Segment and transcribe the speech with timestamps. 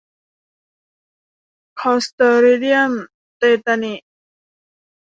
[1.79, 2.91] คลอสตริเดียม
[3.37, 3.95] เตตานิ